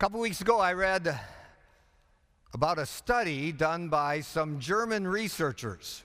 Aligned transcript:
couple 0.00 0.18
weeks 0.18 0.40
ago, 0.40 0.58
I 0.58 0.72
read 0.72 1.20
about 2.54 2.78
a 2.78 2.86
study 2.86 3.52
done 3.52 3.90
by 3.90 4.22
some 4.22 4.58
German 4.58 5.06
researchers. 5.06 6.02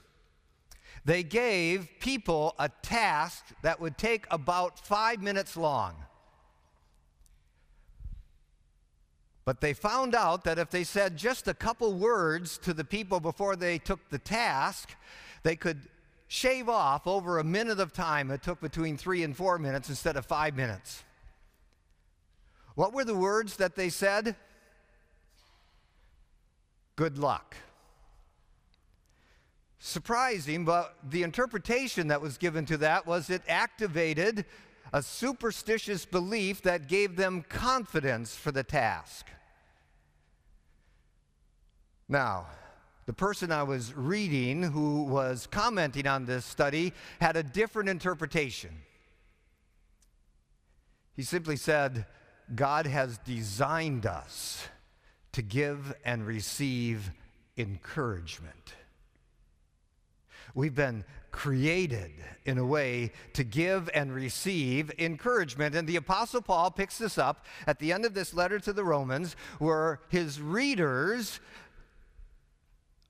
They 1.05 1.23
gave 1.23 1.87
people 2.01 2.55
a 2.59 2.67
task 2.67 3.45
that 3.61 3.79
would 3.79 3.97
take 3.97 4.25
about 4.29 4.85
five 4.85 5.21
minutes 5.21 5.55
long. 5.55 5.95
But 9.45 9.61
they 9.61 9.71
found 9.71 10.13
out 10.13 10.43
that 10.43 10.59
if 10.59 10.69
they 10.69 10.83
said 10.83 11.15
just 11.15 11.47
a 11.47 11.53
couple 11.53 11.93
words 11.93 12.57
to 12.63 12.73
the 12.73 12.83
people 12.83 13.21
before 13.21 13.55
they 13.55 13.77
took 13.77 14.09
the 14.09 14.19
task, 14.19 14.93
they 15.43 15.55
could 15.55 15.79
shave 16.27 16.67
off 16.67 17.07
over 17.07 17.39
a 17.39 17.45
minute 17.45 17.79
of 17.79 17.93
time. 17.93 18.29
It 18.29 18.43
took 18.43 18.59
between 18.59 18.97
three 18.97 19.23
and 19.23 19.33
four 19.33 19.57
minutes 19.57 19.87
instead 19.87 20.17
of 20.17 20.25
five 20.25 20.53
minutes. 20.53 21.05
What 22.75 22.93
were 22.93 23.05
the 23.05 23.15
words 23.15 23.57
that 23.57 23.75
they 23.75 23.89
said? 23.89 24.35
Good 26.95 27.17
luck. 27.17 27.55
Surprising, 29.79 30.65
but 30.65 30.95
the 31.09 31.23
interpretation 31.23 32.07
that 32.07 32.21
was 32.21 32.37
given 32.37 32.65
to 32.65 32.77
that 32.77 33.05
was 33.05 33.29
it 33.29 33.41
activated 33.47 34.45
a 34.93 35.01
superstitious 35.01 36.05
belief 36.05 36.61
that 36.63 36.87
gave 36.87 37.15
them 37.15 37.43
confidence 37.47 38.35
for 38.35 38.51
the 38.51 38.63
task. 38.63 39.27
Now, 42.07 42.47
the 43.05 43.13
person 43.13 43.51
I 43.51 43.63
was 43.63 43.93
reading 43.93 44.63
who 44.63 45.03
was 45.03 45.47
commenting 45.47 46.07
on 46.07 46.25
this 46.25 46.45
study 46.45 46.93
had 47.21 47.35
a 47.37 47.43
different 47.43 47.89
interpretation. 47.89 48.71
He 51.15 51.23
simply 51.23 51.55
said, 51.55 52.05
God 52.53 52.85
has 52.85 53.17
designed 53.19 54.05
us 54.05 54.67
to 55.31 55.41
give 55.41 55.93
and 56.05 56.25
receive 56.25 57.11
encouragement. 57.57 58.75
We've 60.53 60.75
been 60.75 61.03
created 61.31 62.11
in 62.45 62.57
a 62.57 62.65
way 62.65 63.11
to 63.33 63.43
give 63.43 63.89
and 63.93 64.13
receive 64.13 64.89
encouragement. 64.97 65.75
And 65.75 65.85
the 65.87 65.97
Apostle 65.97 66.41
Paul 66.41 66.71
picks 66.71 66.97
this 66.97 67.17
up 67.17 67.45
at 67.67 67.79
the 67.79 67.91
end 67.91 68.05
of 68.05 68.13
this 68.13 68.33
letter 68.33 68.59
to 68.59 68.71
the 68.71 68.85
Romans, 68.85 69.35
where 69.59 69.99
his 70.07 70.39
readers 70.39 71.41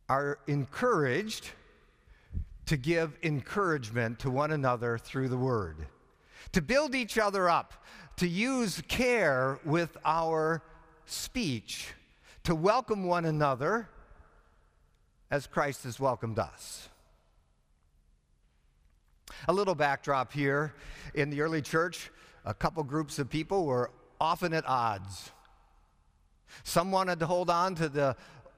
are 0.09 0.39
encouraged 0.47 1.49
to 2.65 2.77
give 2.77 3.15
encouragement 3.21 4.17
to 4.19 4.31
one 4.31 4.51
another 4.51 4.97
through 4.97 5.29
the 5.29 5.37
word, 5.37 5.85
to 6.51 6.61
build 6.61 6.95
each 6.95 7.17
other 7.17 7.49
up, 7.49 7.73
to 8.17 8.27
use 8.27 8.81
care 8.87 9.59
with 9.65 9.97
our 10.05 10.61
speech, 11.05 11.93
to 12.43 12.55
welcome 12.55 13.03
one 13.03 13.25
another 13.25 13.89
as 15.31 15.47
Christ 15.47 15.83
has 15.83 15.99
welcomed 15.99 16.39
us. 16.39 16.89
A 19.47 19.53
little 19.53 19.75
backdrop 19.75 20.31
here. 20.31 20.73
In 21.13 21.29
the 21.29 21.41
early 21.41 21.61
church, 21.61 22.11
a 22.45 22.53
couple 22.53 22.83
groups 22.83 23.19
of 23.19 23.29
people 23.29 23.65
were 23.65 23.91
often 24.19 24.53
at 24.53 24.65
odds. 24.67 25.31
Some 26.63 26.91
wanted 26.91 27.19
to 27.19 27.25
hold 27.25 27.49
on 27.49 27.75
to 27.75 27.89
the 27.89 28.15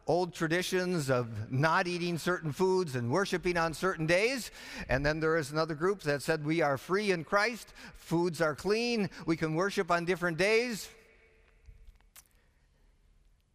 old 0.08 0.34
traditions 0.34 1.10
of 1.10 1.52
not 1.52 1.86
eating 1.86 2.18
certain 2.18 2.52
foods 2.52 2.96
and 2.96 3.12
worshiping 3.12 3.58
on 3.58 3.74
certain 3.74 4.08
days. 4.08 4.52
And 4.88 5.06
then 5.06 5.20
there 5.20 5.38
is 5.38 5.52
another 5.52 5.76
group 5.76 6.02
that 6.02 6.22
said 6.22 6.46
we 6.46 6.62
are 6.62 6.78
free 6.78 7.12
in 7.12 7.24
Christ, 7.24 7.74
foods 7.96 8.42
are 8.42 8.56
clean, 8.56 9.10
we 9.26 9.36
can 9.36 9.54
worship 9.54 9.92
on 9.92 10.06
different 10.06 10.38
days. 10.38 10.90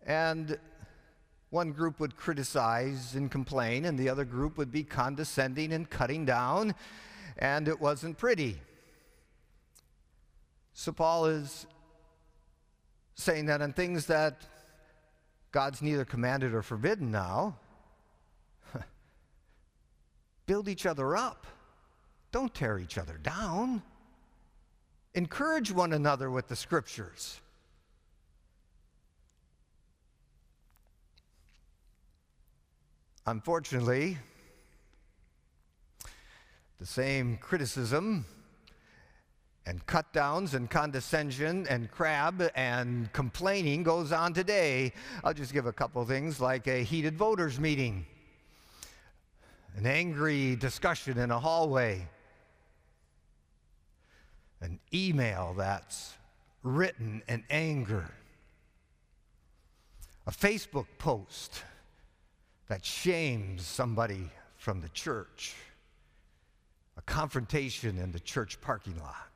And 0.06 0.58
one 1.50 1.72
group 1.72 2.00
would 2.00 2.16
criticize 2.16 3.14
and 3.14 3.30
complain, 3.30 3.84
and 3.84 3.98
the 3.98 4.08
other 4.08 4.24
group 4.24 4.56
would 4.58 4.70
be 4.70 4.82
condescending 4.82 5.72
and 5.72 5.88
cutting 5.88 6.24
down, 6.24 6.74
and 7.38 7.68
it 7.68 7.80
wasn't 7.80 8.18
pretty. 8.18 8.58
So 10.72 10.92
Paul 10.92 11.26
is 11.26 11.66
saying 13.14 13.46
that 13.46 13.60
on 13.60 13.72
things 13.72 14.06
that 14.06 14.42
God's 15.52 15.82
neither 15.82 16.06
commanded 16.06 16.54
or 16.54 16.62
forbidden 16.62 17.10
now. 17.10 17.56
Build 20.46 20.66
each 20.66 20.86
other 20.86 21.14
up. 21.14 21.46
Don't 22.32 22.54
tear 22.54 22.78
each 22.78 22.96
other 22.96 23.18
down. 23.18 23.82
Encourage 25.14 25.70
one 25.70 25.92
another 25.92 26.30
with 26.30 26.48
the 26.48 26.56
scriptures. 26.56 27.38
Unfortunately, 33.26 34.16
the 36.80 36.86
same 36.86 37.36
criticism 37.36 38.24
and 39.66 39.84
cut 39.86 40.12
downs 40.12 40.54
and 40.54 40.68
condescension 40.68 41.66
and 41.68 41.90
crab 41.90 42.50
and 42.54 43.12
complaining 43.12 43.82
goes 43.82 44.12
on 44.12 44.32
today. 44.32 44.92
I'll 45.22 45.34
just 45.34 45.52
give 45.52 45.66
a 45.66 45.72
couple 45.72 46.04
things 46.04 46.40
like 46.40 46.66
a 46.66 46.82
heated 46.82 47.16
voters 47.16 47.60
meeting, 47.60 48.06
an 49.76 49.86
angry 49.86 50.56
discussion 50.56 51.18
in 51.18 51.30
a 51.30 51.38
hallway, 51.38 52.08
an 54.60 54.80
email 54.92 55.54
that's 55.56 56.14
written 56.62 57.22
in 57.28 57.44
anger, 57.50 58.08
a 60.26 60.30
Facebook 60.30 60.86
post 60.98 61.62
that 62.68 62.84
shames 62.84 63.66
somebody 63.66 64.30
from 64.56 64.80
the 64.80 64.88
church, 64.90 65.54
a 66.96 67.02
confrontation 67.02 67.98
in 67.98 68.12
the 68.12 68.20
church 68.20 68.60
parking 68.60 68.98
lot. 69.00 69.31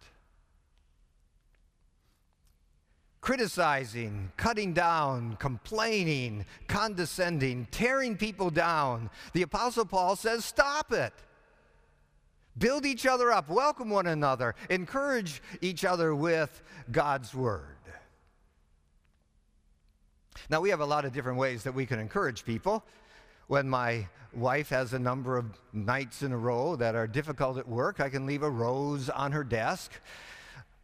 Criticizing, 3.27 4.31
cutting 4.37 4.73
down, 4.73 5.35
complaining, 5.41 6.47
condescending, 6.69 7.67
tearing 7.73 8.17
people 8.17 8.51
down. 8.51 9.11
The 9.33 9.43
Apostle 9.43 9.85
Paul 9.85 10.15
says, 10.15 10.45
Stop 10.45 10.93
it. 10.93 11.13
Build 12.57 12.87
each 12.87 13.05
other 13.05 13.33
up, 13.33 13.51
welcome 13.51 13.91
one 13.91 14.07
another, 14.07 14.55
encourage 14.71 15.43
each 15.61 15.85
other 15.85 16.15
with 16.15 16.63
God's 16.93 17.35
Word. 17.35 17.77
Now, 20.49 20.61
we 20.61 20.71
have 20.71 20.79
a 20.79 20.87
lot 20.87 21.05
of 21.05 21.13
different 21.13 21.37
ways 21.37 21.65
that 21.65 21.75
we 21.75 21.85
can 21.85 21.99
encourage 21.99 22.45
people. 22.45 22.85
When 23.49 23.69
my 23.69 24.07
wife 24.35 24.69
has 24.69 24.93
a 24.93 25.01
number 25.01 25.37
of 25.37 25.47
nights 25.73 26.23
in 26.23 26.31
a 26.31 26.39
row 26.39 26.77
that 26.77 26.95
are 26.95 27.09
difficult 27.09 27.59
at 27.59 27.67
work, 27.67 27.99
I 27.99 28.09
can 28.09 28.25
leave 28.25 28.45
a 28.45 28.51
rose 28.51 29.11
on 29.11 29.33
her 29.33 29.43
desk. 29.43 29.91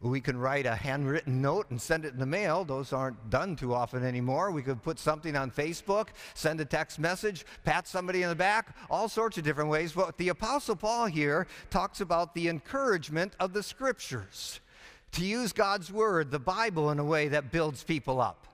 We 0.03 0.19
can 0.19 0.37
write 0.37 0.65
a 0.65 0.75
handwritten 0.75 1.41
note 1.41 1.69
and 1.69 1.81
send 1.81 2.03
it 2.03 2.13
in 2.13 2.19
the 2.19 2.25
mail. 2.25 2.65
Those 2.65 2.91
aren't 2.91 3.29
done 3.29 3.55
too 3.55 3.73
often 3.73 4.03
anymore. 4.03 4.51
We 4.51 4.61
could 4.61 4.83
put 4.83 4.99
something 4.99 5.37
on 5.37 5.49
Facebook, 5.49 6.09
send 6.33 6.59
a 6.59 6.65
text 6.65 6.99
message, 6.99 7.45
pat 7.63 7.87
somebody 7.87 8.21
in 8.21 8.27
the 8.27 8.35
back, 8.35 8.75
all 8.89 9.07
sorts 9.07 9.37
of 9.37 9.45
different 9.45 9.69
ways. 9.69 9.93
But 9.93 10.17
the 10.17 10.27
Apostle 10.27 10.75
Paul 10.75 11.05
here 11.05 11.47
talks 11.69 12.01
about 12.01 12.35
the 12.35 12.49
encouragement 12.49 13.33
of 13.39 13.53
the 13.53 13.63
Scriptures 13.63 14.59
to 15.13 15.23
use 15.23 15.53
God's 15.53 15.89
Word, 15.89 16.31
the 16.31 16.39
Bible, 16.39 16.91
in 16.91 16.99
a 16.99 17.05
way 17.05 17.29
that 17.29 17.49
builds 17.49 17.81
people 17.81 18.19
up. 18.19 18.45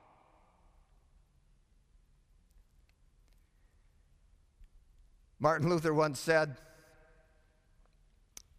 Martin 5.39 5.67
Luther 5.67 5.95
once 5.95 6.19
said, 6.19 6.57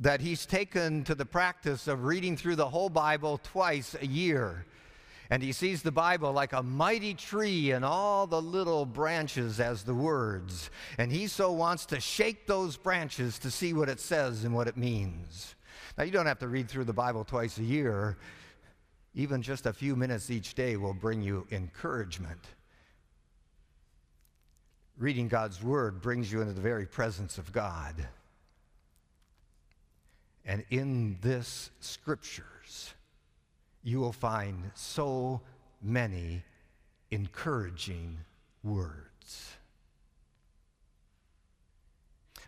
that 0.01 0.23
he's 0.23 0.47
taken 0.47 1.05
to 1.05 1.15
the 1.15 1.27
practice 1.27 1.87
of 1.87 2.05
reading 2.05 2.37
through 2.37 2.57
the 2.57 2.69
whole 2.69 2.89
Bible 2.89 3.39
twice 3.43 3.95
a 4.01 4.07
year. 4.07 4.65
And 5.29 5.43
he 5.43 5.53
sees 5.53 5.83
the 5.83 5.93
Bible 5.93 6.33
like 6.33 6.53
a 6.53 6.63
mighty 6.63 7.15
tree 7.15 7.71
and 7.71 7.85
all 7.85 8.27
the 8.27 8.41
little 8.43 8.85
branches 8.85 9.61
as 9.61 9.85
the 9.85 9.95
words. 9.95 10.71
And 10.99 11.13
he 11.13 11.29
so 11.29 11.53
wants 11.53 11.87
to 11.87 12.01
shake 12.01 12.47
those 12.47 12.77
branches 12.77 13.39
to 13.41 13.51
see 13.51 13.73
what 13.73 13.89
it 13.89 14.01
says 14.01 14.43
and 14.43 14.55
what 14.55 14.67
it 14.67 14.77
means. 14.77 15.55
Now, 15.97 16.05
you 16.05 16.11
don't 16.11 16.27
have 16.27 16.41
to 16.41 16.49
read 16.49 16.69
through 16.69 16.85
the 16.85 16.93
Bible 16.93 17.25
twice 17.25 17.59
a 17.59 17.65
year. 17.65 18.17
Even 19.15 19.43
just 19.43 19.67
a 19.67 19.73
few 19.73 19.95
minutes 19.95 20.31
each 20.31 20.55
day 20.55 20.77
will 20.77 20.95
bring 20.95 21.21
you 21.21 21.47
encouragement. 21.53 22.41
Reading 24.99 25.29
God's 25.29 25.63
Word 25.63 26.01
brings 26.01 26.33
you 26.33 26.41
into 26.41 26.55
the 26.55 26.61
very 26.61 26.87
presence 26.87 27.39
of 27.39 27.53
God. 27.53 28.09
And 30.51 30.65
in 30.69 31.17
this 31.21 31.71
scriptures, 31.79 32.93
you 33.85 34.01
will 34.01 34.13
find 34.13 34.73
so 34.75 35.43
many 35.81 36.43
encouraging 37.13 38.19
words. 38.65 39.53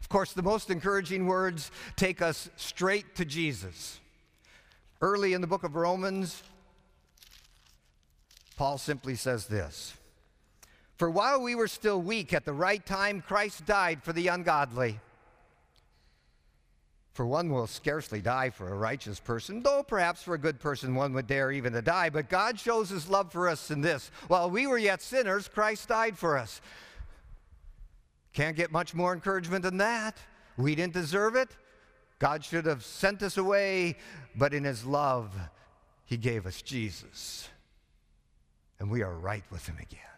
Of 0.01 0.09
course, 0.09 0.33
the 0.33 0.43
most 0.43 0.69
encouraging 0.69 1.29
words 1.29 1.71
take 1.95 2.21
us 2.21 2.51
straight 2.57 3.15
to 3.15 3.25
Jesus. 3.25 4.01
Early 5.01 5.33
in 5.33 5.41
the 5.41 5.47
book 5.47 5.63
of 5.63 5.77
Romans, 5.77 6.43
Paul 8.57 8.79
simply 8.79 9.15
says 9.15 9.47
this 9.47 9.95
For 10.97 11.09
while 11.09 11.41
we 11.41 11.55
were 11.55 11.69
still 11.69 12.03
weak, 12.03 12.33
at 12.33 12.47
the 12.47 12.53
right 12.53 12.85
time, 12.85 13.23
Christ 13.23 13.65
died 13.65 14.03
for 14.03 14.13
the 14.13 14.27
ungodly. 14.27 14.99
For 17.13 17.27
one 17.27 17.51
will 17.51 17.67
scarcely 17.67 18.23
die 18.23 18.49
for 18.49 18.69
a 18.69 18.77
righteous 18.77 19.21
person, 19.21 19.63
though 19.63 19.83
perhaps 19.83 20.23
for 20.23 20.35
a 20.35 20.39
good 20.39 20.59
person 20.59 20.95
one 20.95 21.13
would 21.13 21.27
dare 21.27 21.53
even 21.53 21.75
to 21.75 21.83
die. 21.83 22.09
But 22.09 22.31
God 22.31 22.59
shows 22.59 22.89
his 22.89 23.09
love 23.09 23.31
for 23.31 23.49
us 23.49 23.71
in 23.71 23.83
this 23.83 24.11
while 24.29 24.49
we 24.49 24.67
were 24.67 24.79
yet 24.79 25.03
sinners, 25.03 25.47
Christ 25.47 25.89
died 25.89 26.17
for 26.17 26.39
us. 26.39 26.63
Can't 28.33 28.57
get 28.57 28.73
much 28.73 28.95
more 28.95 29.13
encouragement 29.13 29.63
than 29.63 29.77
that. 29.77 30.17
We 30.57 30.75
didn't 30.75 30.95
deserve 30.95 31.37
it. 31.37 31.51
God 32.19 32.45
should 32.45 32.65
have 32.65 32.85
sent 32.85 33.23
us 33.23 33.37
away, 33.37 33.97
but 34.35 34.55
in 34.55 34.65
his 34.65 34.87
love, 34.87 35.35
he 36.07 36.17
gave 36.17 36.47
us 36.47 36.63
Jesus. 36.63 37.49
And 38.79 38.91
we 38.91 39.03
are 39.03 39.15
right 39.15 39.45
with 39.51 39.67
him 39.67 39.77
again. 39.81 40.12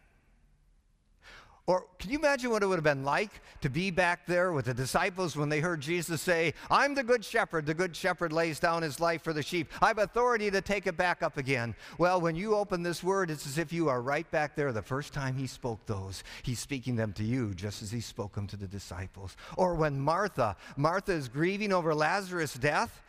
Or 1.66 1.86
can 1.98 2.10
you 2.10 2.18
imagine 2.18 2.50
what 2.50 2.62
it 2.62 2.66
would 2.66 2.76
have 2.76 2.84
been 2.84 3.04
like 3.04 3.30
to 3.62 3.70
be 3.70 3.90
back 3.90 4.26
there 4.26 4.52
with 4.52 4.66
the 4.66 4.74
disciples 4.74 5.34
when 5.34 5.48
they 5.48 5.60
heard 5.60 5.80
Jesus 5.80 6.20
say, 6.20 6.52
I'm 6.70 6.94
the 6.94 7.02
good 7.02 7.24
shepherd. 7.24 7.64
The 7.64 7.72
good 7.72 7.96
shepherd 7.96 8.34
lays 8.34 8.60
down 8.60 8.82
his 8.82 9.00
life 9.00 9.22
for 9.22 9.32
the 9.32 9.42
sheep. 9.42 9.72
I 9.80 9.88
have 9.88 9.96
authority 9.96 10.50
to 10.50 10.60
take 10.60 10.86
it 10.86 10.98
back 10.98 11.22
up 11.22 11.38
again. 11.38 11.74
Well, 11.96 12.20
when 12.20 12.36
you 12.36 12.54
open 12.54 12.82
this 12.82 13.02
word, 13.02 13.30
it's 13.30 13.46
as 13.46 13.56
if 13.56 13.72
you 13.72 13.88
are 13.88 14.02
right 14.02 14.30
back 14.30 14.54
there 14.54 14.72
the 14.72 14.82
first 14.82 15.14
time 15.14 15.38
he 15.38 15.46
spoke 15.46 15.86
those. 15.86 16.22
He's 16.42 16.58
speaking 16.58 16.96
them 16.96 17.14
to 17.14 17.24
you 17.24 17.54
just 17.54 17.82
as 17.82 17.90
he 17.90 18.02
spoke 18.02 18.34
them 18.34 18.46
to 18.48 18.56
the 18.58 18.68
disciples. 18.68 19.34
Or 19.56 19.74
when 19.74 19.98
Martha, 19.98 20.56
Martha 20.76 21.12
is 21.12 21.28
grieving 21.28 21.72
over 21.72 21.94
Lazarus' 21.94 22.52
death, 22.52 23.02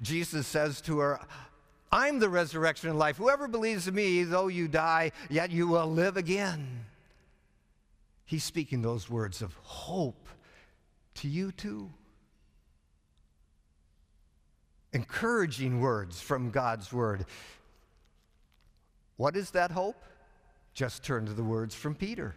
Jesus 0.00 0.46
says 0.46 0.80
to 0.82 0.98
her, 1.00 1.20
I'm 1.92 2.20
the 2.20 2.30
resurrection 2.30 2.88
and 2.88 2.98
life. 2.98 3.18
Whoever 3.18 3.48
believes 3.48 3.86
in 3.86 3.94
me, 3.94 4.22
though 4.22 4.48
you 4.48 4.66
die, 4.66 5.12
yet 5.28 5.50
you 5.50 5.68
will 5.68 5.90
live 5.90 6.16
again. 6.16 6.86
He's 8.28 8.44
speaking 8.44 8.82
those 8.82 9.08
words 9.08 9.40
of 9.40 9.54
hope 9.62 10.28
to 11.14 11.28
you 11.28 11.50
too. 11.50 11.88
Encouraging 14.92 15.80
words 15.80 16.20
from 16.20 16.50
God's 16.50 16.92
word. 16.92 17.24
What 19.16 19.34
is 19.34 19.52
that 19.52 19.70
hope? 19.70 20.04
Just 20.74 21.02
turn 21.02 21.24
to 21.24 21.32
the 21.32 21.42
words 21.42 21.74
from 21.74 21.94
Peter. 21.94 22.36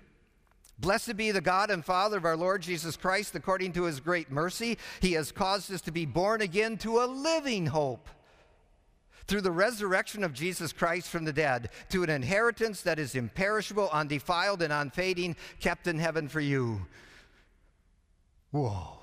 Blessed 0.79 1.17
be 1.17 1.29
the 1.31 1.41
God 1.41 1.69
and 1.69 1.83
Father 1.83 2.15
of 2.15 2.23
our 2.23 2.37
Lord 2.37 2.61
Jesus 2.61 2.95
Christ, 2.95 3.35
according 3.35 3.73
to 3.73 3.83
his 3.83 3.99
great 3.99 4.31
mercy, 4.31 4.77
he 5.01 5.11
has 5.11 5.33
caused 5.33 5.73
us 5.73 5.81
to 5.81 5.91
be 5.91 6.05
born 6.05 6.41
again 6.41 6.77
to 6.77 7.01
a 7.01 7.05
living 7.05 7.65
hope 7.65 8.07
through 9.27 9.41
the 9.41 9.51
resurrection 9.51 10.23
of 10.23 10.33
Jesus 10.33 10.73
Christ 10.73 11.07
from 11.07 11.25
the 11.25 11.33
dead 11.33 11.69
to 11.89 12.03
an 12.03 12.09
inheritance 12.09 12.81
that 12.81 12.99
is 12.99 13.15
imperishable, 13.15 13.89
undefiled, 13.91 14.61
and 14.61 14.73
unfading, 14.73 15.35
kept 15.59 15.87
in 15.87 15.99
heaven 15.99 16.27
for 16.27 16.39
you. 16.39 16.85
Whoa. 18.51 18.97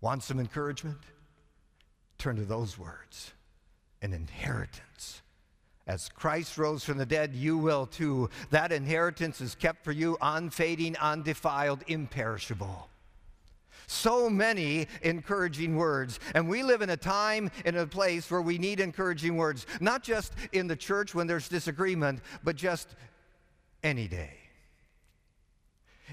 Want 0.00 0.22
some 0.22 0.38
encouragement? 0.38 0.98
Turn 2.18 2.36
to 2.36 2.44
those 2.44 2.78
words 2.78 3.32
an 4.00 4.12
inheritance. 4.12 5.22
As 5.86 6.08
Christ 6.08 6.58
rose 6.58 6.84
from 6.84 6.98
the 6.98 7.06
dead, 7.06 7.34
you 7.34 7.56
will 7.56 7.86
too. 7.86 8.28
That 8.50 8.72
inheritance 8.72 9.40
is 9.40 9.54
kept 9.54 9.82
for 9.84 9.90
you, 9.90 10.18
unfading, 10.20 10.96
undefiled, 10.98 11.82
imperishable. 11.88 12.90
So 13.88 14.28
many 14.28 14.86
encouraging 15.02 15.74
words. 15.74 16.20
And 16.34 16.46
we 16.46 16.62
live 16.62 16.82
in 16.82 16.90
a 16.90 16.96
time 16.96 17.50
in 17.64 17.74
a 17.76 17.86
place 17.86 18.30
where 18.30 18.42
we 18.42 18.58
need 18.58 18.80
encouraging 18.80 19.36
words, 19.36 19.66
not 19.80 20.02
just 20.02 20.34
in 20.52 20.66
the 20.66 20.76
church 20.76 21.14
when 21.14 21.26
there's 21.26 21.48
disagreement, 21.48 22.20
but 22.44 22.54
just 22.54 22.94
any 23.82 24.06
day. 24.06 24.34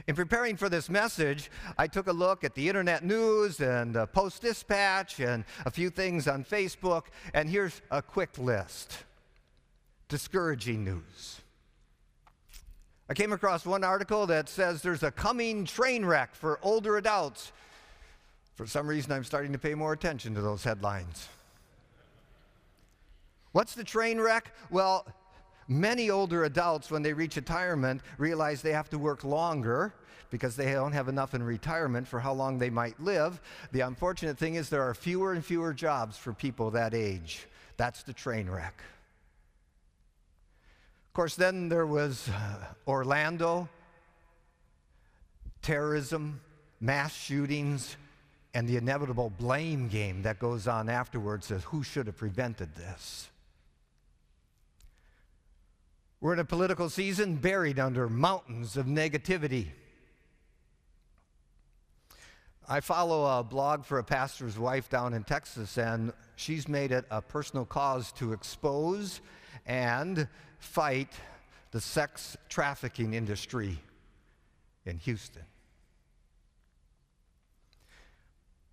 In 0.07 0.15
preparing 0.15 0.55
for 0.55 0.69
this 0.69 0.89
message, 0.89 1.51
I 1.77 1.87
took 1.87 2.07
a 2.07 2.13
look 2.13 2.45
at 2.45 2.55
the 2.55 2.67
internet 2.69 3.03
news 3.03 3.59
and 3.59 3.97
uh, 3.97 4.05
Post 4.05 4.41
Dispatch 4.41 5.19
and 5.19 5.43
a 5.65 5.71
few 5.71 5.89
things 5.89 6.29
on 6.29 6.45
Facebook, 6.45 7.03
and 7.33 7.49
here's 7.49 7.81
a 7.91 8.01
quick 8.01 8.37
list 8.37 9.03
discouraging 10.07 10.85
news. 10.85 11.41
I 13.09 13.13
came 13.13 13.33
across 13.33 13.65
one 13.65 13.83
article 13.83 14.27
that 14.27 14.47
says 14.47 14.81
there's 14.81 15.03
a 15.03 15.11
coming 15.11 15.65
train 15.65 16.05
wreck 16.05 16.33
for 16.33 16.59
older 16.61 16.97
adults 16.97 17.51
for 18.55 18.65
some 18.65 18.87
reason, 18.87 19.11
I'm 19.11 19.23
starting 19.23 19.51
to 19.51 19.59
pay 19.59 19.75
more 19.75 19.93
attention 19.93 20.33
to 20.35 20.41
those 20.41 20.63
headlines. 20.63 21.27
What's 23.51 23.75
the 23.75 23.83
train 23.83 24.19
wreck? 24.19 24.53
Well, 24.69 25.05
many 25.67 26.09
older 26.09 26.45
adults, 26.45 26.89
when 26.89 27.01
they 27.01 27.13
reach 27.13 27.35
retirement, 27.35 28.01
realize 28.17 28.61
they 28.61 28.73
have 28.73 28.89
to 28.89 28.97
work 28.97 29.23
longer 29.23 29.93
because 30.29 30.55
they 30.55 30.73
don't 30.73 30.91
have 30.91 31.07
enough 31.07 31.33
in 31.33 31.43
retirement 31.43 32.07
for 32.07 32.19
how 32.19 32.33
long 32.33 32.57
they 32.57 32.69
might 32.69 32.99
live. 32.99 33.41
The 33.71 33.81
unfortunate 33.81 34.37
thing 34.37 34.55
is, 34.55 34.69
there 34.69 34.83
are 34.83 34.93
fewer 34.93 35.33
and 35.33 35.43
fewer 35.43 35.73
jobs 35.73 36.17
for 36.17 36.33
people 36.33 36.71
that 36.71 36.93
age. 36.93 37.47
That's 37.77 38.03
the 38.03 38.13
train 38.13 38.49
wreck. 38.49 38.81
Of 41.07 41.13
course, 41.13 41.35
then 41.35 41.69
there 41.69 41.85
was 41.85 42.27
uh, 42.29 42.55
Orlando, 42.87 43.69
terrorism, 45.61 46.41
mass 46.81 47.15
shootings, 47.15 47.95
and 48.55 48.69
the 48.69 48.77
inevitable 48.77 49.29
blame 49.37 49.89
game 49.89 50.21
that 50.21 50.39
goes 50.39 50.65
on 50.65 50.87
afterwards 50.87 51.47
says, 51.47 51.61
who 51.65 51.83
should 51.83 52.07
have 52.07 52.15
prevented 52.15 52.73
this? 52.73 53.29
We're 56.21 56.31
in 56.33 56.39
a 56.39 56.45
political 56.45 56.89
season 56.89 57.35
buried 57.35 57.79
under 57.79 58.07
mountains 58.07 58.77
of 58.77 58.85
negativity. 58.85 59.67
I 62.67 62.79
follow 62.79 63.39
a 63.39 63.43
blog 63.43 63.83
for 63.83 63.99
a 63.99 64.03
pastor's 64.05 64.57
wife 64.57 64.89
down 64.89 65.13
in 65.13 65.25
Texas, 65.25 65.77
and 65.77 66.13
she's 66.37 66.69
made 66.69 66.93
it 66.93 67.03
a 67.11 67.21
personal 67.21 67.65
cause 67.65 68.13
to 68.13 68.31
expose 68.31 69.19
and 69.65 70.29
fight 70.59 71.11
the 71.71 71.81
sex 71.81 72.37
trafficking 72.47 73.15
industry 73.15 73.77
in 74.85 74.97
Houston. 74.99 75.43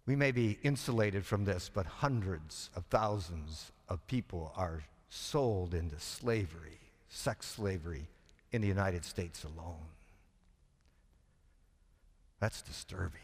We 0.07 0.17
may 0.17 0.33
be 0.33 0.59
insulated 0.63 1.25
from 1.25 1.45
this, 1.45 1.71
but 1.73 1.87
hundreds 1.87 2.71
of 2.75 2.85
thousands 2.87 3.71
of 3.89 4.05
people 4.07 4.53
are 4.57 4.83
sold 5.09 5.75
into 5.75 5.99
slavery, 6.01 6.79
sex 7.09 7.47
slavery, 7.47 8.09
in 8.51 8.61
the 8.61 8.69
United 8.69 9.05
States 9.05 9.45
alone. 9.45 9.87
That's 12.41 12.63
disturbing. 12.63 13.21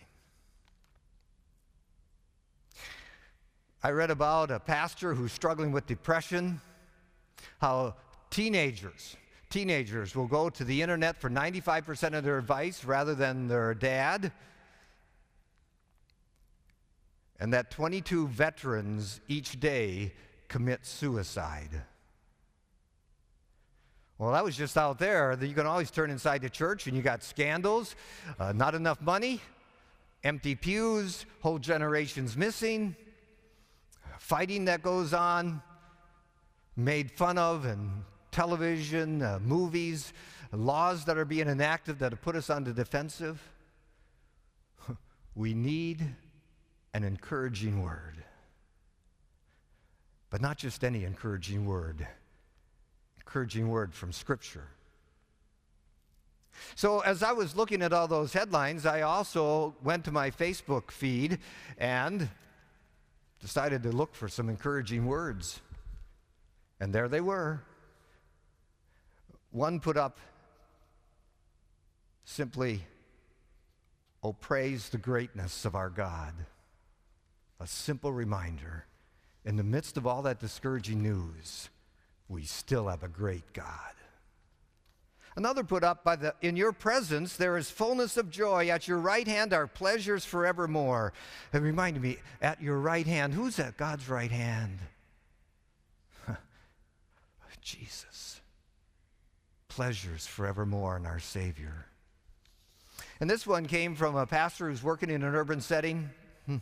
I 3.83 3.91
read 3.91 4.11
about 4.11 4.51
a 4.51 4.59
pastor 4.59 5.15
who's 5.15 5.33
struggling 5.33 5.73
with 5.73 5.87
depression, 5.87 6.61
how 7.61 7.95
teenagers, 8.31 9.17
teenagers 9.51 10.15
will 10.15 10.27
go 10.27 10.51
to 10.51 10.65
the 10.65 10.83
internet 10.83 11.21
for 11.21 11.31
95% 11.31 12.17
of 12.17 12.25
their 12.25 12.39
advice 12.39 12.85
rather 12.85 13.15
than 13.15 13.49
their 13.49 13.75
dad 13.75 14.33
and 17.41 17.53
that 17.53 17.71
22 17.71 18.29
veterans 18.29 19.21
each 19.29 19.61
day 19.61 20.13
commit 20.49 20.85
suicide. 20.85 21.83
Well, 24.19 24.33
that 24.33 24.43
was 24.43 24.57
just 24.57 24.77
out 24.77 24.99
there. 24.99 25.39
You 25.41 25.55
can 25.55 25.67
always 25.67 25.93
turn 25.93 26.11
inside 26.11 26.43
the 26.43 26.51
church 26.51 26.89
and 26.89 26.97
you 26.97 27.03
got 27.03 27.23
scandals, 27.23 27.95
uh, 28.41 28.53
not 28.53 28.75
enough 28.75 29.01
money, 29.01 29.41
empty 30.25 30.57
pews, 30.57 31.25
whole 31.41 31.61
generations 31.61 32.37
missing, 32.37 32.97
fighting 34.19 34.65
that 34.65 34.83
goes 34.83 35.15
on, 35.15 35.63
made 36.77 37.13
fun 37.13 37.39
of 37.39 37.65
in 37.65 37.91
television, 38.33 39.23
uh, 39.23 39.39
movies, 39.41 40.13
laws 40.53 41.05
that 41.05 41.17
are 41.17 41.25
being 41.25 41.49
enacted 41.49 42.01
that 42.01 42.11
have 42.11 42.23
put 42.23 42.35
us 42.35 42.51
on 42.51 42.65
the 42.65 42.73
defensive. 42.73 43.41
we 45.37 45.55
need 45.55 46.05
an 46.95 47.05
encouraging 47.05 47.83
word. 47.83 48.25
But 50.31 50.41
not 50.41 50.59
just 50.59 50.85
any 50.85 51.05
encouraging 51.05 51.67
word, 51.67 52.07
encouraging 53.19 53.69
word 53.69 53.95
from 53.95 54.13
Scripture. 54.13 54.69
So, 56.75 57.01
as 57.01 57.23
I 57.23 57.33
was 57.33 57.57
looking 57.57 57.83
at 57.83 57.93
all 57.93 58.09
those 58.09 58.33
headlines, 58.33 58.85
I 58.85 59.03
also 59.03 59.75
went 59.83 60.05
to 60.07 60.13
my 60.13 60.31
Facebook 60.31 60.91
feed 60.91 61.39
and 61.79 62.29
decided 63.41 63.83
to 63.85 63.93
look 63.93 64.15
for 64.15 64.29
some 64.29 64.49
encouraging 64.49 65.07
words. 65.07 65.61
And 66.81 66.93
there 66.93 67.09
they 67.09 67.21
were. 67.21 67.63
One 69.51 69.81
put 69.81 69.97
up 69.97 70.19
simply, 72.25 72.83
Oh, 74.23 74.33
praise 74.33 74.89
the 74.89 74.99
greatness 74.99 75.65
of 75.65 75.77
our 75.77 75.89
God 75.89 76.35
a 77.61 77.67
simple 77.67 78.13
reminder 78.13 78.87
in 79.45 79.57
the 79.57 79.65
midst 79.65 79.97
of 79.97 80.07
all 80.07 80.23
that 80.23 80.41
discouraging 80.41 81.03
news 81.03 81.71
we 82.29 82.43
still 82.45 82.89
have 82.89 83.03
a 83.03 83.09
great 83.09 83.53
God. 83.53 83.95
Another 85.37 85.63
put 85.63 85.85
up 85.85 86.03
by 86.03 86.17
the 86.17 86.35
in 86.43 86.57
your 86.57 86.73
presence 86.73 87.37
there 87.37 87.57
is 87.57 87.71
fullness 87.71 88.17
of 88.17 88.29
joy 88.29 88.71
at 88.71 88.89
your 88.89 88.99
right 88.99 89.27
hand 89.27 89.53
are 89.53 89.69
pleasures 89.69 90.25
forevermore. 90.25 91.13
It 91.53 91.59
reminded 91.59 92.03
me 92.03 92.19
at 92.43 92.61
your 92.61 92.79
right 92.79 93.07
hand. 93.07 93.35
Who's 93.35 93.59
at 93.61 93.77
God's 93.77 94.09
right 94.09 94.33
hand? 94.33 94.81
Jesus. 97.63 98.41
Pleasures 99.69 100.27
forevermore 100.27 100.97
in 100.97 101.07
our 101.07 101.21
Savior. 101.21 101.87
And 103.21 103.31
this 103.31 103.47
one 103.47 103.67
came 103.67 103.95
from 103.95 104.17
a 104.17 104.27
pastor 104.27 104.69
who's 104.69 104.83
working 104.83 105.09
in 105.09 105.23
an 105.23 105.35
urban 105.37 105.61
setting. 105.61 106.11
Hmm. 106.47 106.57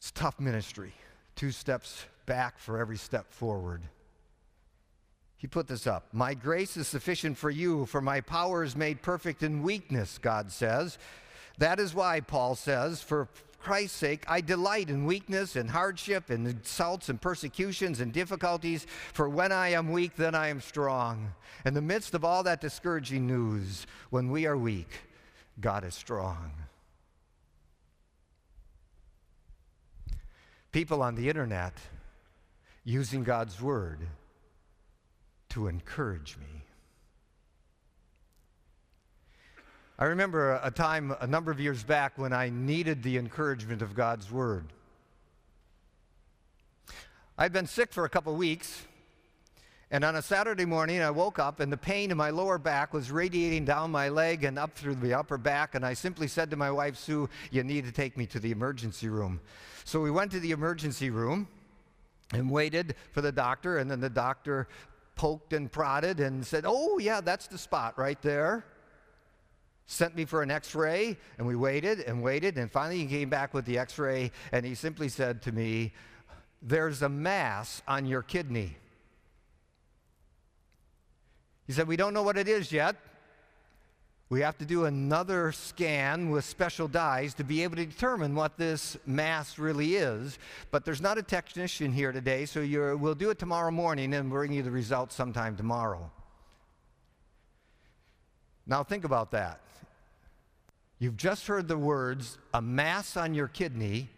It's 0.00 0.10
tough 0.12 0.40
ministry. 0.40 0.94
Two 1.36 1.50
steps 1.50 2.06
back 2.24 2.58
for 2.58 2.78
every 2.78 2.96
step 2.96 3.30
forward. 3.30 3.82
He 5.36 5.46
put 5.46 5.68
this 5.68 5.86
up 5.86 6.06
My 6.12 6.32
grace 6.32 6.76
is 6.78 6.88
sufficient 6.88 7.36
for 7.36 7.50
you, 7.50 7.84
for 7.84 8.00
my 8.00 8.22
power 8.22 8.64
is 8.64 8.74
made 8.74 9.02
perfect 9.02 9.42
in 9.42 9.62
weakness, 9.62 10.16
God 10.16 10.50
says. 10.50 10.96
That 11.58 11.78
is 11.78 11.94
why, 11.94 12.20
Paul 12.20 12.54
says, 12.54 13.02
for 13.02 13.28
Christ's 13.58 13.98
sake, 13.98 14.24
I 14.26 14.40
delight 14.40 14.88
in 14.88 15.04
weakness 15.04 15.54
and 15.54 15.68
hardship 15.68 16.30
and 16.30 16.48
insults 16.48 17.10
and 17.10 17.20
persecutions 17.20 18.00
and 18.00 18.10
difficulties, 18.10 18.86
for 19.12 19.28
when 19.28 19.52
I 19.52 19.68
am 19.68 19.92
weak, 19.92 20.16
then 20.16 20.34
I 20.34 20.48
am 20.48 20.62
strong. 20.62 21.34
In 21.66 21.74
the 21.74 21.82
midst 21.82 22.14
of 22.14 22.24
all 22.24 22.42
that 22.44 22.62
discouraging 22.62 23.26
news, 23.26 23.86
when 24.08 24.30
we 24.30 24.46
are 24.46 24.56
weak, 24.56 24.88
God 25.60 25.84
is 25.84 25.94
strong. 25.94 26.52
People 30.72 31.02
on 31.02 31.14
the 31.14 31.28
internet 31.28 31.74
using 32.84 33.24
God's 33.24 33.60
word 33.60 34.00
to 35.50 35.66
encourage 35.66 36.36
me. 36.38 36.62
I 39.98 40.06
remember 40.06 40.58
a 40.62 40.70
time 40.70 41.14
a 41.20 41.26
number 41.26 41.50
of 41.50 41.60
years 41.60 41.84
back 41.84 42.16
when 42.16 42.32
I 42.32 42.48
needed 42.48 43.02
the 43.02 43.18
encouragement 43.18 43.82
of 43.82 43.94
God's 43.94 44.30
Word. 44.30 44.64
I'd 47.36 47.52
been 47.52 47.66
sick 47.66 47.92
for 47.92 48.06
a 48.06 48.08
couple 48.08 48.34
weeks, 48.34 48.86
and 49.90 50.04
on 50.04 50.16
a 50.16 50.22
Saturday 50.22 50.64
morning 50.64 51.00
I 51.02 51.10
woke 51.10 51.38
up 51.38 51.60
and 51.60 51.72
the 51.72 51.76
pain 51.76 52.10
in 52.10 52.16
my 52.16 52.30
lower 52.30 52.58
back 52.58 52.94
was 52.94 53.10
radiating 53.10 53.64
down 53.64 53.90
my 53.90 54.08
leg 54.08 54.44
and 54.44 54.58
up 54.58 54.74
through 54.74 54.94
the 54.96 55.14
upper 55.14 55.36
back, 55.36 55.74
and 55.74 55.84
I 55.84 55.94
simply 55.94 56.28
said 56.28 56.50
to 56.50 56.56
my 56.56 56.70
wife, 56.70 56.96
Sue, 56.96 57.28
you 57.50 57.64
need 57.64 57.84
to 57.86 57.92
take 57.92 58.16
me 58.16 58.26
to 58.26 58.38
the 58.38 58.52
emergency 58.52 59.08
room. 59.08 59.40
So 59.84 60.00
we 60.00 60.10
went 60.10 60.30
to 60.32 60.40
the 60.40 60.52
emergency 60.52 61.10
room 61.10 61.48
and 62.32 62.50
waited 62.50 62.94
for 63.10 63.20
the 63.20 63.32
doctor, 63.32 63.78
and 63.78 63.90
then 63.90 64.00
the 64.00 64.10
doctor 64.10 64.68
poked 65.16 65.52
and 65.52 65.70
prodded 65.70 66.20
and 66.20 66.46
said, 66.46 66.64
Oh, 66.66 66.98
yeah, 66.98 67.20
that's 67.20 67.48
the 67.48 67.58
spot 67.58 67.98
right 67.98 68.20
there. 68.22 68.64
Sent 69.86 70.14
me 70.14 70.24
for 70.24 70.42
an 70.42 70.52
x 70.52 70.76
ray, 70.76 71.16
and 71.36 71.46
we 71.46 71.56
waited 71.56 72.00
and 72.00 72.22
waited, 72.22 72.56
and 72.58 72.70
finally 72.70 72.98
he 72.98 73.06
came 73.06 73.28
back 73.28 73.52
with 73.52 73.64
the 73.64 73.76
x 73.76 73.98
ray, 73.98 74.30
and 74.52 74.64
he 74.64 74.76
simply 74.76 75.08
said 75.08 75.42
to 75.42 75.52
me, 75.52 75.92
There's 76.62 77.02
a 77.02 77.08
mass 77.08 77.82
on 77.88 78.06
your 78.06 78.22
kidney. 78.22 78.76
He 81.70 81.74
said, 81.74 81.86
We 81.86 81.94
don't 81.94 82.12
know 82.12 82.24
what 82.24 82.36
it 82.36 82.48
is 82.48 82.72
yet, 82.72 82.96
we 84.28 84.40
have 84.40 84.58
to 84.58 84.64
do 84.64 84.86
another 84.86 85.52
scan 85.52 86.28
with 86.30 86.44
special 86.44 86.88
dyes 86.88 87.32
to 87.34 87.44
be 87.44 87.62
able 87.62 87.76
to 87.76 87.86
determine 87.86 88.34
what 88.34 88.58
this 88.58 88.96
mass 89.06 89.56
really 89.56 89.94
is. 89.94 90.36
But 90.72 90.84
there's 90.84 91.00
not 91.00 91.16
a 91.16 91.22
technician 91.22 91.92
here 91.92 92.10
today, 92.10 92.44
so 92.46 92.66
we'll 92.96 93.14
do 93.14 93.30
it 93.30 93.38
tomorrow 93.38 93.70
morning 93.70 94.14
and 94.14 94.30
bring 94.30 94.52
you 94.52 94.64
the 94.64 94.70
results 94.72 95.14
sometime 95.14 95.56
tomorrow. 95.56 96.10
Now, 98.66 98.82
think 98.82 99.04
about 99.04 99.30
that. 99.30 99.60
You've 100.98 101.16
just 101.16 101.46
heard 101.46 101.68
the 101.68 101.78
words, 101.78 102.36
a 102.52 102.60
mass 102.60 103.16
on 103.16 103.32
your 103.32 103.46
kidney, 103.46 104.08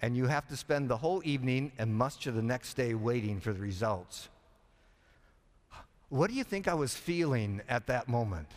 and 0.00 0.16
you 0.16 0.26
have 0.26 0.46
to 0.46 0.56
spend 0.56 0.88
the 0.88 0.98
whole 0.98 1.22
evening 1.24 1.72
and 1.76 1.92
much 1.92 2.28
of 2.28 2.36
the 2.36 2.42
next 2.42 2.74
day 2.74 2.94
waiting 2.94 3.40
for 3.40 3.52
the 3.52 3.60
results. 3.60 4.28
What 6.08 6.30
do 6.30 6.36
you 6.36 6.44
think 6.44 6.68
I 6.68 6.74
was 6.74 6.94
feeling 6.94 7.60
at 7.68 7.86
that 7.86 8.08
moment? 8.08 8.48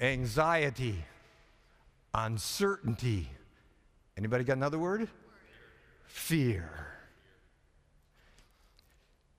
anxiety, 0.00 1.04
uncertainty. 2.14 3.28
Anybody 4.16 4.44
got 4.44 4.56
another 4.56 4.78
word? 4.78 5.08
Fear. 6.06 6.70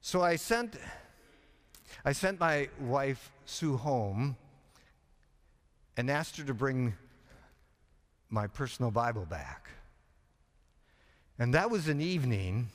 So 0.02 0.22
I 0.22 0.36
sent 0.36 0.78
I 2.06 2.12
sent 2.14 2.40
my 2.40 2.70
wife 2.80 3.32
Sue 3.46 3.76
home 3.76 4.38
and 5.98 6.10
asked 6.10 6.38
her 6.38 6.44
to 6.44 6.54
bring 6.54 6.94
my 8.30 8.48
personal 8.48 8.92
Bible 8.92 9.26
back. 9.26 9.70
And 11.40 11.54
that 11.54 11.70
was 11.70 11.88
an 11.88 12.00
evening 12.00 12.70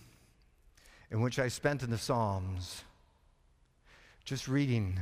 in 1.10 1.20
which 1.20 1.38
I 1.38 1.48
spent 1.48 1.82
in 1.82 1.90
the 1.90 1.98
Psalms 1.98 2.82
just 4.24 4.48
reading 4.48 5.00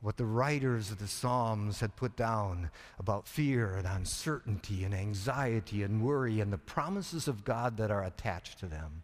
what 0.00 0.16
the 0.16 0.24
writers 0.24 0.90
of 0.90 0.98
the 0.98 1.06
Psalms 1.06 1.80
had 1.80 1.96
put 1.96 2.16
down 2.16 2.70
about 2.98 3.28
fear 3.28 3.76
and 3.76 3.86
uncertainty 3.86 4.84
and 4.84 4.94
anxiety 4.94 5.82
and 5.82 6.02
worry 6.02 6.40
and 6.40 6.52
the 6.52 6.58
promises 6.58 7.28
of 7.28 7.44
God 7.44 7.76
that 7.76 7.90
are 7.90 8.04
attached 8.04 8.58
to 8.60 8.66
them. 8.66 9.02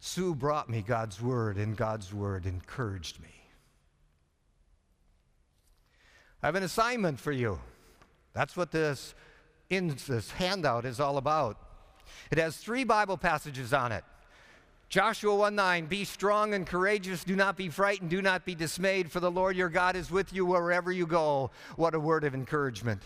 Sue 0.00 0.34
brought 0.34 0.68
me 0.68 0.82
God's 0.82 1.20
Word, 1.20 1.56
and 1.56 1.76
God's 1.76 2.12
Word 2.12 2.46
encouraged 2.46 3.20
me. 3.20 3.28
I 6.42 6.46
have 6.46 6.54
an 6.54 6.62
assignment 6.62 7.18
for 7.18 7.32
you. 7.32 7.58
That's 8.32 8.56
what 8.56 8.70
this, 8.70 9.14
in 9.70 9.96
this 10.06 10.30
handout 10.32 10.84
is 10.84 11.00
all 11.00 11.16
about. 11.16 11.58
It 12.30 12.38
has 12.38 12.56
three 12.56 12.84
Bible 12.84 13.16
passages 13.16 13.72
on 13.72 13.92
it. 13.92 14.04
Joshua 14.88 15.34
1 15.34 15.54
9, 15.54 15.86
be 15.86 16.04
strong 16.04 16.54
and 16.54 16.66
courageous. 16.66 17.24
Do 17.24 17.34
not 17.34 17.56
be 17.56 17.68
frightened. 17.68 18.10
Do 18.10 18.22
not 18.22 18.44
be 18.44 18.54
dismayed, 18.54 19.10
for 19.10 19.20
the 19.20 19.30
Lord 19.30 19.56
your 19.56 19.68
God 19.68 19.96
is 19.96 20.10
with 20.10 20.32
you 20.32 20.46
wherever 20.46 20.92
you 20.92 21.06
go. 21.06 21.50
What 21.74 21.94
a 21.94 22.00
word 22.00 22.24
of 22.24 22.34
encouragement. 22.34 23.02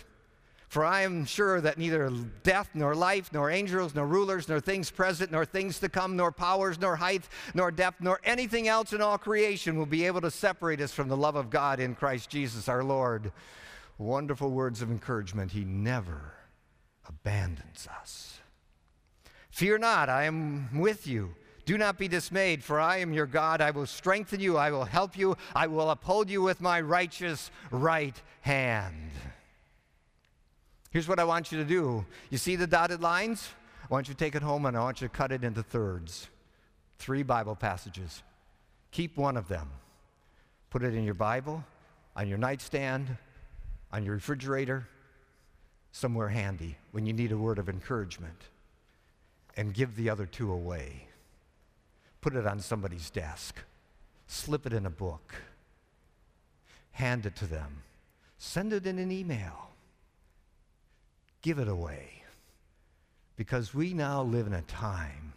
For 0.68 0.84
I 0.84 1.00
am 1.00 1.24
sure 1.24 1.60
that 1.62 1.78
neither 1.78 2.10
death, 2.44 2.70
nor 2.74 2.94
life, 2.94 3.32
nor 3.32 3.50
angels, 3.50 3.92
nor 3.92 4.06
rulers, 4.06 4.48
nor 4.48 4.60
things 4.60 4.88
present, 4.88 5.32
nor 5.32 5.44
things 5.44 5.80
to 5.80 5.88
come, 5.88 6.16
nor 6.16 6.30
powers, 6.30 6.78
nor 6.78 6.94
height, 6.94 7.28
nor 7.54 7.72
depth, 7.72 8.00
nor 8.00 8.20
anything 8.22 8.68
else 8.68 8.92
in 8.92 9.00
all 9.00 9.18
creation 9.18 9.76
will 9.76 9.84
be 9.84 10.06
able 10.06 10.20
to 10.20 10.30
separate 10.30 10.80
us 10.80 10.92
from 10.92 11.08
the 11.08 11.16
love 11.16 11.34
of 11.34 11.50
God 11.50 11.80
in 11.80 11.96
Christ 11.96 12.30
Jesus 12.30 12.68
our 12.68 12.84
Lord. 12.84 13.32
Wonderful 13.98 14.50
words 14.50 14.80
of 14.80 14.92
encouragement. 14.92 15.50
He 15.50 15.64
never 15.64 16.34
abandons 17.08 17.88
us. 18.00 18.38
Fear 19.50 19.78
not, 19.78 20.08
I 20.08 20.24
am 20.24 20.78
with 20.78 21.06
you. 21.06 21.34
Do 21.70 21.78
not 21.78 21.98
be 21.98 22.08
dismayed, 22.08 22.64
for 22.64 22.80
I 22.80 22.96
am 22.96 23.12
your 23.12 23.26
God. 23.26 23.60
I 23.60 23.70
will 23.70 23.86
strengthen 23.86 24.40
you. 24.40 24.56
I 24.56 24.72
will 24.72 24.84
help 24.84 25.16
you. 25.16 25.36
I 25.54 25.68
will 25.68 25.88
uphold 25.88 26.28
you 26.28 26.42
with 26.42 26.60
my 26.60 26.80
righteous 26.80 27.52
right 27.70 28.20
hand. 28.40 29.12
Here's 30.90 31.06
what 31.06 31.20
I 31.20 31.22
want 31.22 31.52
you 31.52 31.58
to 31.58 31.64
do. 31.64 32.04
You 32.28 32.38
see 32.38 32.56
the 32.56 32.66
dotted 32.66 33.02
lines? 33.02 33.50
I 33.84 33.86
want 33.88 34.08
you 34.08 34.14
to 34.14 34.18
take 34.18 34.34
it 34.34 34.42
home 34.42 34.66
and 34.66 34.76
I 34.76 34.80
want 34.80 35.00
you 35.00 35.06
to 35.06 35.14
cut 35.14 35.30
it 35.30 35.44
into 35.44 35.62
thirds. 35.62 36.28
Three 36.98 37.22
Bible 37.22 37.54
passages. 37.54 38.24
Keep 38.90 39.16
one 39.16 39.36
of 39.36 39.46
them. 39.46 39.70
Put 40.70 40.82
it 40.82 40.96
in 40.96 41.04
your 41.04 41.14
Bible, 41.14 41.62
on 42.16 42.26
your 42.26 42.38
nightstand, 42.38 43.16
on 43.92 44.04
your 44.04 44.14
refrigerator, 44.14 44.88
somewhere 45.92 46.30
handy 46.30 46.78
when 46.90 47.06
you 47.06 47.12
need 47.12 47.30
a 47.30 47.38
word 47.38 47.60
of 47.60 47.68
encouragement. 47.68 48.48
And 49.56 49.72
give 49.72 49.94
the 49.94 50.10
other 50.10 50.26
two 50.26 50.50
away 50.50 51.06
put 52.20 52.34
it 52.34 52.46
on 52.46 52.60
somebody's 52.60 53.10
desk, 53.10 53.56
slip 54.26 54.66
it 54.66 54.72
in 54.72 54.86
a 54.86 54.90
book, 54.90 55.34
hand 56.92 57.26
it 57.26 57.36
to 57.36 57.46
them, 57.46 57.82
send 58.38 58.72
it 58.72 58.86
in 58.86 58.98
an 58.98 59.10
email, 59.10 59.70
give 61.42 61.58
it 61.58 61.68
away. 61.68 62.22
Because 63.36 63.72
we 63.72 63.94
now 63.94 64.22
live 64.22 64.46
in 64.46 64.52
a 64.52 64.62
time 64.62 65.32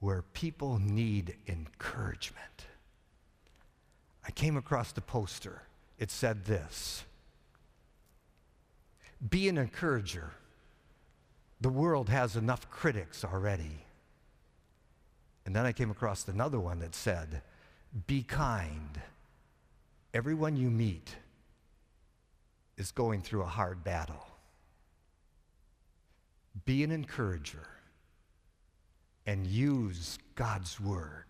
where 0.00 0.22
people 0.32 0.78
need 0.80 1.36
encouragement. 1.46 2.66
I 4.26 4.30
came 4.30 4.56
across 4.56 4.92
the 4.92 5.00
poster. 5.00 5.62
It 5.98 6.10
said 6.10 6.44
this 6.44 7.04
Be 9.30 9.48
an 9.48 9.58
encourager. 9.58 10.32
The 11.60 11.68
world 11.68 12.08
has 12.08 12.36
enough 12.36 12.70
critics 12.70 13.24
already. 13.24 13.84
And 15.48 15.56
then 15.56 15.64
I 15.64 15.72
came 15.72 15.90
across 15.90 16.28
another 16.28 16.60
one 16.60 16.80
that 16.80 16.94
said, 16.94 17.40
Be 18.06 18.22
kind. 18.22 19.00
Everyone 20.12 20.58
you 20.58 20.68
meet 20.68 21.16
is 22.76 22.90
going 22.92 23.22
through 23.22 23.40
a 23.40 23.46
hard 23.46 23.82
battle. 23.82 24.26
Be 26.66 26.84
an 26.84 26.90
encourager 26.90 27.66
and 29.24 29.46
use 29.46 30.18
God's 30.34 30.78
word 30.78 31.24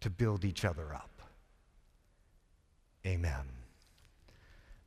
to 0.00 0.10
build 0.10 0.44
each 0.44 0.64
other 0.64 0.92
up. 0.92 1.22
Amen. 3.06 3.44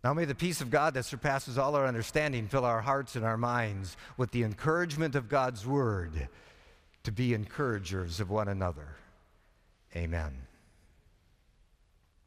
Now 0.04 0.14
may 0.14 0.26
the 0.26 0.36
peace 0.36 0.60
of 0.60 0.70
God 0.70 0.94
that 0.96 1.06
surpasses 1.06 1.58
all 1.58 1.74
our 1.78 1.88
understanding 1.88 2.50
fill 2.50 2.66
our 2.66 2.82
hearts 2.82 3.16
and 3.16 3.24
our 3.24 3.38
minds 3.38 3.96
with 4.18 4.32
the 4.32 4.44
encouragement 4.44 5.16
of 5.16 5.30
God's 5.30 5.66
word 5.66 6.28
to 7.04 7.12
be 7.12 7.34
encouragers 7.34 8.20
of 8.20 8.30
one 8.30 8.48
another. 8.48 8.96
Amen. 9.96 10.48